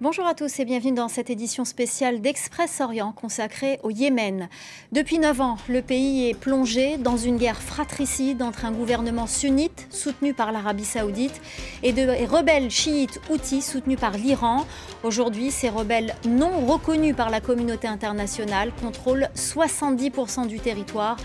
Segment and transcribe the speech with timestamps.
[0.00, 4.48] Bonjour à tous et bienvenue dans cette édition spéciale d'Express Orient consacrée au Yémen.
[4.92, 9.88] Depuis 9 ans, le pays est plongé dans une guerre fratricide entre un gouvernement sunnite
[9.90, 11.40] soutenu par l'Arabie saoudite
[11.82, 14.66] et de rebelles chiites houthis soutenus par l'Iran.
[15.02, 21.16] Aujourd'hui, ces rebelles non reconnus par la communauté internationale contrôlent 70% du territoire,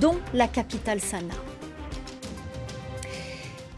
[0.00, 1.51] dont la capitale Sanaa.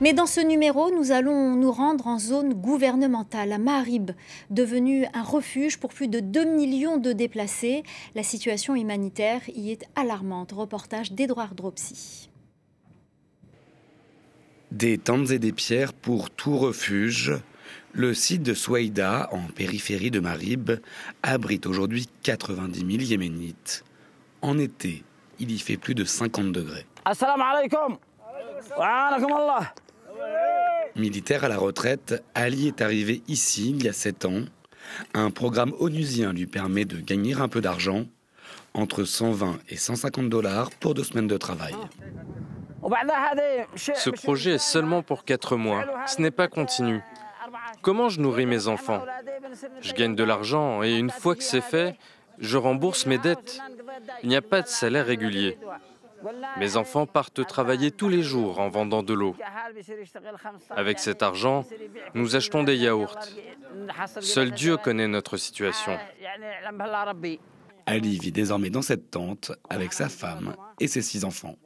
[0.00, 4.10] Mais dans ce numéro, nous allons nous rendre en zone gouvernementale, à Marib,
[4.50, 7.84] devenu un refuge pour plus de 2 millions de déplacés.
[8.16, 10.50] La situation humanitaire y est alarmante.
[10.50, 12.28] Reportage d'Edouard Dropsy.
[14.72, 17.32] Des tentes et des pierres pour tout refuge.
[17.92, 20.72] Le site de Souaïda, en périphérie de Marib,
[21.22, 23.84] abrite aujourd'hui 90 000 Yéménites.
[24.42, 25.04] En été,
[25.38, 26.86] il y fait plus de 50 degrés.
[27.04, 27.96] Assalamu alaikum.
[30.96, 34.42] Militaire à la retraite, Ali est arrivé ici il y a 7 ans.
[35.12, 38.04] Un programme onusien lui permet de gagner un peu d'argent,
[38.74, 41.74] entre 120 et 150 dollars pour deux semaines de travail.
[43.74, 45.84] Ce projet est seulement pour 4 mois.
[46.06, 47.00] Ce n'est pas continu.
[47.82, 49.04] Comment je nourris mes enfants?
[49.80, 51.96] Je gagne de l'argent et une fois que c'est fait,
[52.38, 53.58] je rembourse mes dettes.
[54.22, 55.58] Il n'y a pas de salaire régulier.
[56.58, 59.36] Mes enfants partent travailler tous les jours en vendant de l'eau.
[60.70, 61.64] Avec cet argent,
[62.14, 63.18] nous achetons des yaourts.
[64.20, 65.98] Seul Dieu connaît notre situation.
[67.86, 71.56] Ali vit désormais dans cette tente avec sa femme et ses six enfants.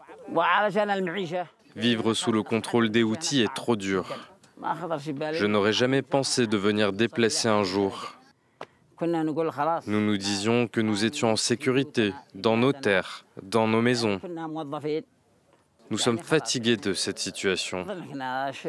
[1.76, 4.34] Vivre sous le contrôle des outils est trop dur.
[5.32, 8.17] Je n'aurais jamais pensé devenir déplacé un jour.
[9.00, 14.20] Nous nous disions que nous étions en sécurité, dans nos terres, dans nos maisons.
[15.90, 17.86] Nous sommes fatigués de cette situation.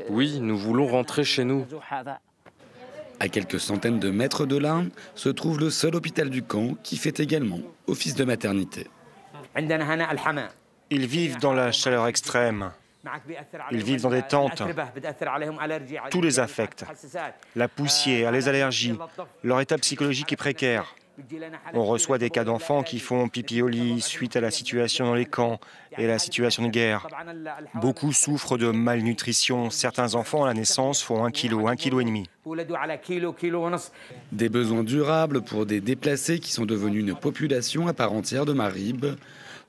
[0.10, 1.66] Oui, nous voulons rentrer chez nous.
[3.20, 4.84] À quelques centaines de mètres de là
[5.16, 8.88] se trouve le seul hôpital du camp qui fait également office de maternité.
[10.92, 12.72] Ils vivent dans la chaleur extrême.
[13.71, 14.61] Ils vivent dans des tentes.
[16.11, 16.86] Tout les affecte.
[17.55, 18.98] La poussière, les allergies,
[19.43, 20.95] leur état psychologique est précaire.
[21.73, 25.15] On reçoit des cas d'enfants qui font pipi au lit suite à la situation dans
[25.15, 25.59] les camps
[25.98, 27.08] et la situation de guerre.
[27.76, 29.70] Beaucoup souffrent de malnutrition.
[29.70, 32.30] Certains enfants à la naissance font un kilo, un kilo et demi.
[34.32, 38.54] Des besoins durables pour des déplacés qui sont devenus une population à part entière de
[38.54, 39.05] Marib.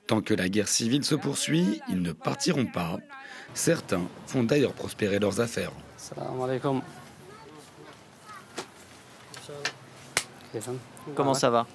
[0.07, 2.97] Tant que la guerre civile se poursuit, ils ne partiront pas.
[3.53, 5.71] Certains font d'ailleurs prospérer leurs affaires.
[11.15, 11.65] Comment ça va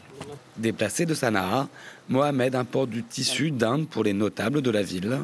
[0.57, 1.69] Déplacé de Sanaa,
[2.09, 5.21] Mohamed importe du tissu d'Inde pour les notables de la ville.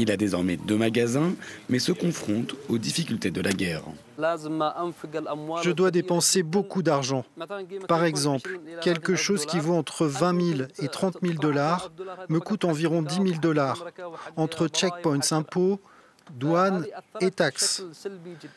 [0.00, 1.34] Il a désormais deux magasins,
[1.68, 3.82] mais se confronte aux difficultés de la guerre.
[4.18, 7.22] Je dois dépenser beaucoup d'argent.
[7.86, 11.90] Par exemple, quelque chose qui vaut entre 20 000 et 30 000 dollars
[12.30, 13.84] me coûte environ 10 000 dollars,
[14.36, 15.78] entre checkpoints, impôts,
[16.30, 16.86] douanes
[17.20, 17.84] et taxes.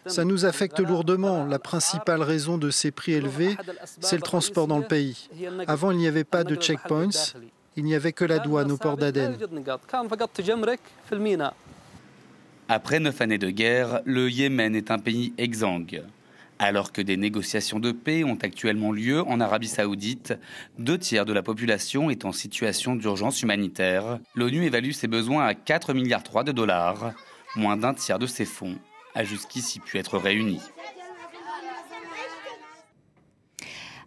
[0.05, 1.43] Ça nous affecte lourdement.
[1.45, 3.57] La principale raison de ces prix élevés,
[3.99, 5.27] c'est le transport dans le pays.
[5.67, 7.33] Avant, il n'y avait pas de checkpoints,
[7.75, 9.38] il n'y avait que la douane au port d'Aden.
[12.69, 16.03] Après neuf années de guerre, le Yémen est un pays exsangue.
[16.59, 20.33] Alors que des négociations de paix ont actuellement lieu en Arabie saoudite,
[20.79, 24.19] deux tiers de la population est en situation d'urgence humanitaire.
[24.35, 27.13] L'ONU évalue ses besoins à 4 milliards de dollars.
[27.56, 28.78] Moins d'un tiers de ces fonds
[29.16, 30.59] a jusqu'ici pu être réuni.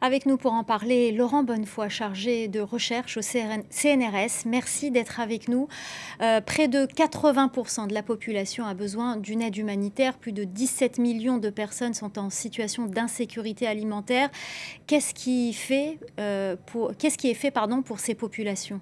[0.07, 4.47] Avec nous pour en parler, Laurent Bonnefoy, chargé de recherche au CNRS.
[4.47, 5.67] Merci d'être avec nous.
[6.23, 10.17] Euh, près de 80% de la population a besoin d'une aide humanitaire.
[10.17, 14.31] Plus de 17 millions de personnes sont en situation d'insécurité alimentaire.
[14.87, 15.57] Qu'est-ce qui,
[16.21, 18.81] euh, est fait pardon, pour ces populations?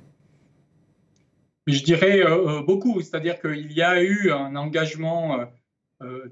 [1.66, 5.38] Je dirais euh, beaucoup, c'est-à-dire qu'il y a eu un engagement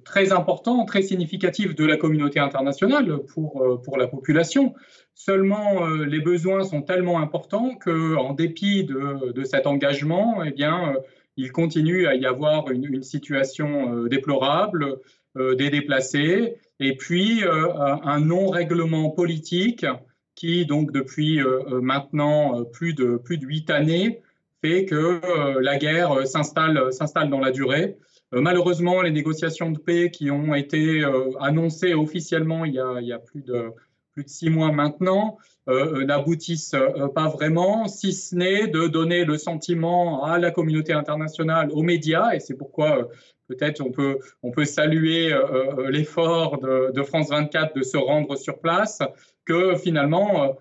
[0.04, 4.74] très important, très significatif de la communauté internationale pour, euh, pour la population.
[5.14, 10.94] Seulement, euh, les besoins sont tellement importants qu'en dépit de, de, cet engagement, eh bien,
[11.36, 14.98] il continue à y avoir une, situation déplorable,
[15.36, 19.86] des déplacés, et puis un non-règlement politique
[20.34, 21.40] qui, donc, depuis
[21.80, 24.20] maintenant plus de plus de huit années,
[24.62, 25.20] fait que
[25.60, 27.96] la guerre s'installe dans la durée.
[28.34, 32.80] Euh, malheureusement, les négociations de paix qui ont été euh, annoncées officiellement il y
[33.12, 33.72] a, plus, de,
[34.26, 35.36] six mois maintenant
[35.68, 36.76] euh, n'aboutissent
[37.14, 42.32] pas vraiment, si ce n'est de donner le sentiment à la communauté internationale, aux médias,
[42.32, 43.08] et c'est pourquoi
[43.48, 45.34] peut-être on peut, saluer
[45.88, 49.00] l'effort de, France 24 de se rendre sur place,
[49.44, 50.56] que finalement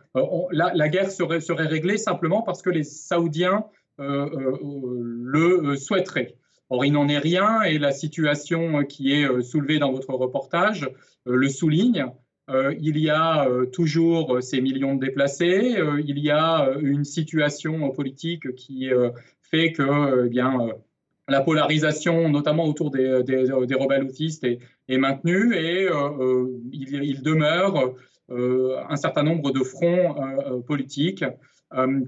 [0.51, 3.63] la, guerre serait, serait réglée simplement parce que les Saoudiens
[3.97, 6.35] le souhaiteraient.
[6.73, 10.89] Or, il n'en est rien et la situation qui est soulevée dans votre reportage
[11.25, 12.05] le souligne.
[12.49, 17.05] Euh, il y a euh, toujours ces millions de déplacés, euh, il y a une
[17.05, 18.89] situation politique qui
[19.41, 25.87] fait que eh la polarisation, notamment autour des, rebelles autistes, est, maintenue et
[26.71, 27.93] il, demeure
[28.29, 30.15] un certain nombre de fronts
[30.67, 31.23] politiques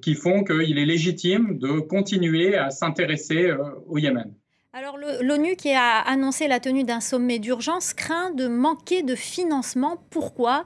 [0.01, 3.53] qui font qu'il est légitime de continuer à s'intéresser
[3.87, 4.33] au Yémen.
[4.75, 9.97] Alors l'ONU qui a annoncé la tenue d'un sommet d'urgence craint de manquer de financement.
[10.09, 10.63] Pourquoi?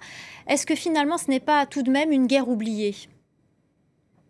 [0.48, 2.96] Est-ce que finalement ce n'est pas tout de même une guerre oubliée?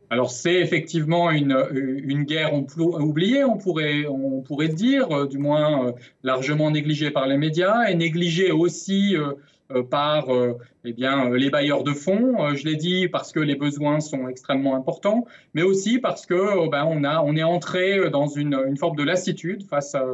[0.09, 5.91] Alors c'est effectivement une, guerre oubliée, on pourrait, on pourrait dire, euh, du moins euh,
[6.23, 9.33] largement négligée par les médias, et négligée aussi euh,
[9.89, 12.55] par euh, eh bien, euh, les bailleurs de fonds.
[12.55, 16.85] je l'ai dit parce que les besoins sont extrêmement importants, mais aussi parce que ben,
[16.85, 20.05] on, a, on est entré dans une, une forme de lassitude face à,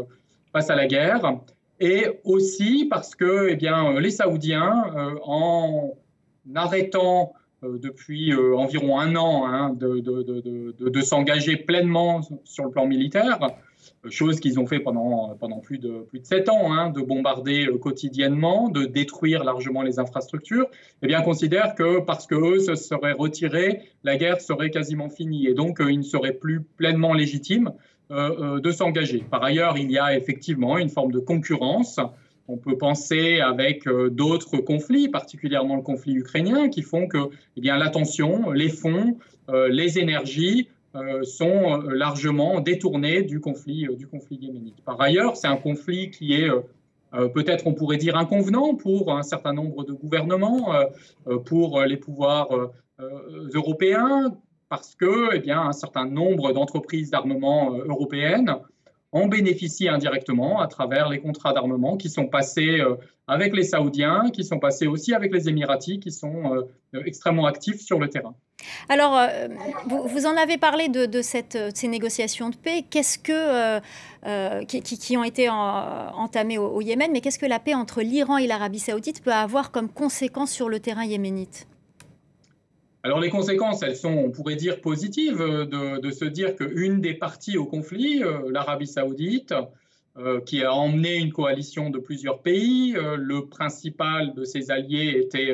[0.51, 1.39] face à la guerre,
[1.79, 5.95] et aussi parce que eh bien, les Saoudiens, en
[6.56, 7.33] arrêtant
[7.63, 13.39] depuis environ un an hein, de, de, de, de s'engager pleinement sur le plan militaire,
[14.09, 17.77] chose qu'ils ont fait pendant, plus, de, plus de sept ans, hein, de bombarder euh,
[17.77, 20.68] quotidiennement, de détruire largement les infrastructures,
[21.01, 25.53] eh bien, considèrent que parce qu'eux se seraient retirés, la guerre serait quasiment finie et
[25.53, 27.71] donc euh, ils ne seraient plus pleinement légitimes
[28.12, 29.24] euh, de s'engager.
[29.30, 32.00] Par ailleurs, il y a effectivement une forme de concurrence.
[32.47, 38.51] On peut penser avec d'autres conflits, particulièrement le conflit ukrainien, qui font que eh l'attention,
[38.51, 40.68] les fonds, les énergies
[41.24, 44.81] sont euh, largement détournés du conflit, euh, du conflit yéménite.
[44.84, 46.50] Par ailleurs, c'est un conflit qui est
[47.36, 50.74] peut-être, on pourrait dire, inconvenant pour un certain nombre de gouvernements,
[51.45, 52.50] pour les pouvoirs
[53.54, 54.36] européens,
[54.68, 58.56] parce que, eh bien, un certain nombre d'entreprises d'armement européennes
[59.13, 62.81] en bénéficient indirectement à travers les contrats d'armement qui sont passés
[63.27, 68.00] avec les Saoudiens, qui sont passés aussi avec les Émiratis, qui sont extrêmement actifs sur
[68.00, 68.36] le terrain.
[68.89, 69.48] Alors, euh,
[69.88, 72.83] vous, en avez parlé de, ces négociations de paix.
[72.89, 73.80] Qu'est-ce que, euh,
[74.25, 78.48] euh, qui, ont été entamées au, Yémen, mais qu'est-ce que la paix entre l'Iran et
[78.48, 81.68] l'Arabie saoudite peut avoir comme conséquence sur le terrain yéménite?
[83.03, 87.57] Alors les conséquences, elles sont, on pourrait dire, positives, de, se dire qu'une des parties
[87.57, 89.53] au conflit, l'Arabie saoudite,
[90.45, 95.53] qui a emmené une coalition de plusieurs pays, le principal de ses alliés était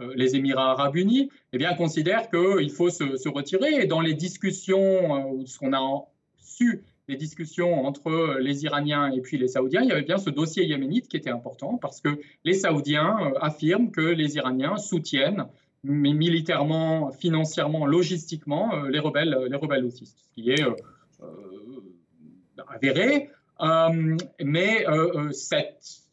[0.00, 3.82] euh, les Émirats arabes unis, eh bien, considèrent qu'il faut se, retirer.
[3.82, 6.04] Et dans les discussions, euh, ce qu'on a
[6.38, 10.30] su, les discussions entre les Iraniens et puis les Saoudiens, il y avait bien ce
[10.30, 15.46] dossier yéménite qui était important parce que les Saoudiens euh, affirment que les Iraniens soutiennent
[15.84, 20.04] militairement, financièrement, logistiquement les rebelles, les rebelles ce
[20.34, 20.64] qui est
[22.68, 23.30] avéré.
[24.40, 24.86] mais
[25.32, 26.04] cette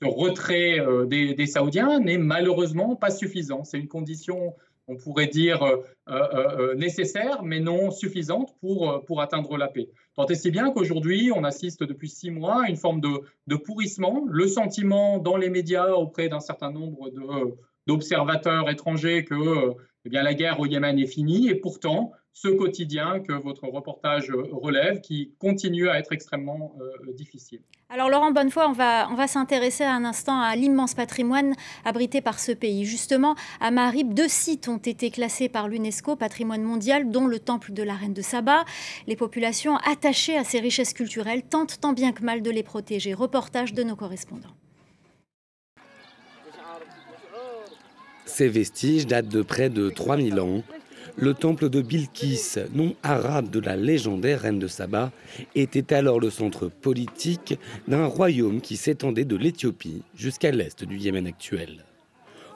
[0.00, 3.64] ce retrait euh, des, Saoudiens n'est malheureusement pas suffisant.
[3.64, 4.54] C'est une condition,
[4.86, 5.76] on pourrait dire, euh,
[6.08, 9.88] euh, nécessaire, mais non suffisante pour, pour atteindre la paix.
[10.14, 13.08] Tant et si bien qu'aujourd'hui, on assiste depuis six mois à une forme de,
[13.48, 14.24] de pourrissement.
[14.28, 17.10] Le sentiment dans les médias auprès d'un certain nombre
[17.88, 23.20] d'observateurs étrangers que eh bien, la guerre au Yémen est finie, et pourtant, ce quotidien
[23.20, 27.60] que votre reportage relève, qui continue à être extrêmement euh, difficile.
[27.90, 31.54] Alors Laurent Bonnefoy, on va, on va s'intéresser un instant à l'immense patrimoine
[31.84, 32.84] abrité par ce pays.
[32.84, 37.72] Justement, à Marib, deux sites ont été classés par l'UNESCO, patrimoine mondial, dont le temple
[37.72, 38.64] de la reine de Saba.
[39.08, 43.14] Les populations attachées à ces richesses culturelles tentent tant bien que mal de les protéger.
[43.14, 44.54] Reportage de nos correspondants.
[48.38, 50.62] Ces vestiges datent de près de 3000 ans
[51.16, 55.10] le temple de Bilkis, nom arabe de la légendaire reine de Saba,
[55.56, 61.26] était alors le centre politique d'un royaume qui s'étendait de l'Éthiopie jusqu'à l'est du Yémen
[61.26, 61.84] actuel.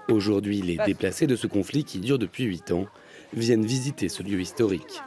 [0.08, 2.86] Aujourd'hui, les déplacés de ce conflit qui dure depuis huit ans
[3.32, 5.02] viennent visiter ce lieu historique.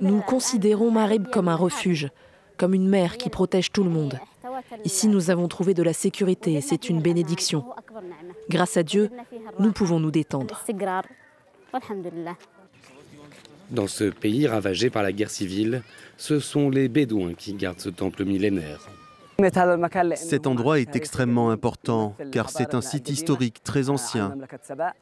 [0.00, 2.08] Nous considérons Marib comme un refuge,
[2.56, 4.18] comme une mère qui protège tout le monde.
[4.84, 7.64] Ici, nous avons trouvé de la sécurité et c'est une bénédiction.
[8.48, 9.10] Grâce à Dieu,
[9.58, 10.62] nous pouvons nous détendre.
[13.70, 15.82] Dans ce pays ravagé par la guerre civile,
[16.18, 18.88] ce sont les Bédouins qui gardent ce temple millénaire.
[20.14, 24.36] Cet endroit est extrêmement important car c'est un site historique très ancien.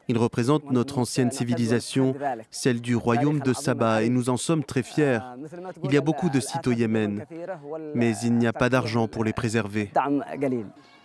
[0.07, 2.15] Il représente notre ancienne civilisation,
[2.49, 5.19] celle du royaume de Saba, et nous en sommes très fiers.
[5.83, 7.25] Il y a beaucoup de sites au Yémen,
[7.93, 9.91] mais il n'y a pas d'argent pour les préserver.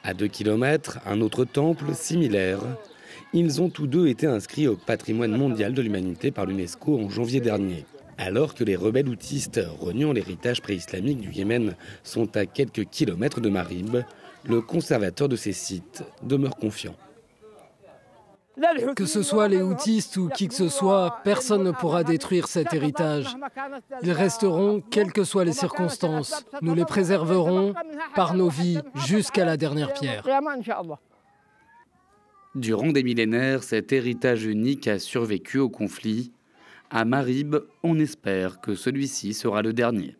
[0.05, 2.61] À deux kilomètres, un autre temple similaire.
[3.33, 7.41] Ils ont tous deux été inscrits au patrimoine mondial de l'humanité par l'UNESCO en janvier
[7.41, 7.85] dernier.
[8.19, 13.51] Alors que les rebelles houtistes reniant l'héritage préislamique du Yémen sont à quelques kilomètres de
[13.51, 13.99] Marib,
[14.45, 16.95] le conservateur de ces sites demeure confiant.
[18.95, 22.73] Que ce soit les houtistes ou qui que ce soit, personne ne pourra détruire cet
[22.73, 23.37] héritage.
[24.03, 26.43] Ils resteront, quelles que soient les circonstances.
[26.63, 27.75] Nous les préserverons
[28.15, 30.27] par nos vies jusqu'à la dernière pierre.
[32.55, 36.33] Durant des millénaires, cet héritage unique a survécu au conflit
[36.91, 40.17] à Marib, on espère que celui-ci sera le dernier.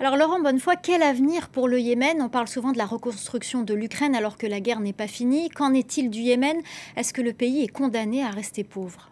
[0.00, 2.22] Alors Laurent Bonnefoy, quel avenir pour le Yémen?
[2.22, 5.48] On parle souvent de la reconstruction de l'Ukraine alors que la guerre n'est pas finie.
[5.48, 6.58] Qu'en est-il du Yémen?
[6.96, 9.10] Est-ce que le pays est condamné à rester pauvre?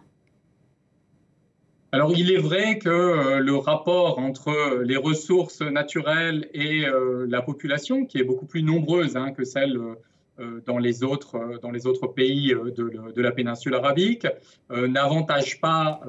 [1.91, 7.41] Alors il est vrai que euh, le rapport entre les ressources naturelles et euh, la
[7.41, 9.95] population, qui est beaucoup plus nombreuse hein, que celle euh,
[10.65, 14.27] dans les autres, euh, dans les autres pays euh, de, la péninsule arabique,
[14.69, 16.01] n'avantage pas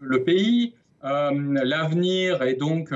[0.00, 0.74] le, pays.
[1.02, 2.92] L'avenir est donc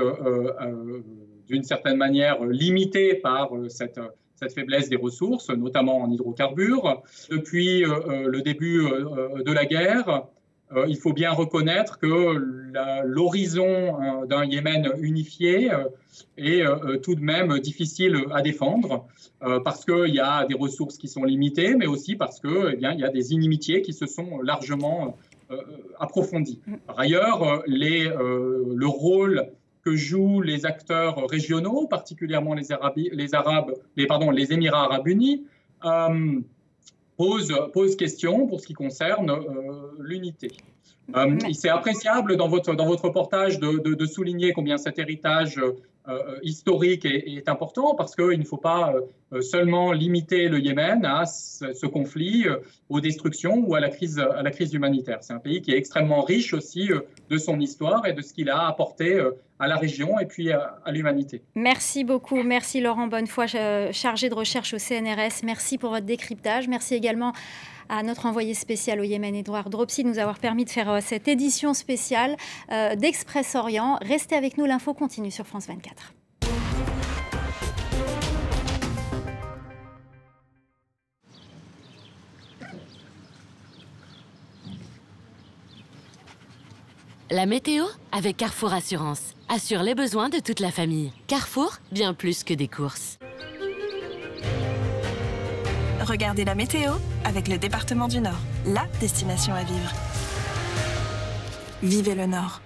[1.47, 3.99] d'une certaine manière limité par cette,
[4.35, 7.01] cette faiblesse des ressources, notamment en hydrocarbures.
[7.29, 8.83] Depuis le début
[9.45, 10.19] de la guerre, euh,
[10.87, 15.85] il faut bien reconnaître que l'horizon euh, d'un Yémen unifié euh,
[16.37, 16.63] est
[17.01, 19.05] tout de même difficile à défendre
[19.63, 23.03] parce qu'il y a des ressources qui sont limitées, mais aussi parce qu'il eh y
[23.03, 25.15] a des inimitiés qui se sont largement
[25.99, 26.59] approfondies.
[26.87, 29.47] Par ailleurs, le rôle
[29.85, 35.45] que jouent les acteurs régionaux, particulièrement les, Arabes, les Émirats arabes unis,
[37.17, 40.51] pose, pose question pour ce qui concerne euh, l'unité.
[41.15, 45.59] Euh, c'est appréciable dans votre, dans votre reportage de, de, souligner combien cet héritage
[46.43, 48.93] historique est, important parce qu'il ne faut pas
[49.41, 52.45] seulement limiter le Yémen à ce, conflit,
[52.89, 55.19] aux destructions ou à la crise, à la crise humanitaire.
[55.21, 56.89] C'est un pays qui est extrêmement riche aussi
[57.29, 59.21] de son histoire et de ce qu'il a apporté
[59.59, 61.41] à la région et puis à, l'humanité.
[61.55, 62.41] Merci beaucoup.
[62.43, 63.47] Merci Laurent Bonnefoy,
[63.91, 65.43] chargé de recherche au CNRS.
[65.43, 66.67] Merci pour votre décryptage.
[66.67, 67.33] Merci également
[67.89, 70.99] à notre envoyé spécial au Yémen, Edouard Dropsy, de nous avoir permis de faire euh,
[71.01, 72.37] cette édition spéciale
[72.71, 73.97] euh, d'Express Orient.
[74.01, 76.13] Restez avec nous, l'info continue sur France 24.
[87.29, 89.35] La météo avec Carrefour Assurance.
[89.49, 91.11] Assure les besoins de toute la famille.
[91.27, 93.16] Carrefour, bien plus que des courses.
[96.07, 96.93] Regardez la météo
[97.25, 99.91] avec le département du Nord, la destination à vivre.
[101.83, 102.61] Vivez le Nord.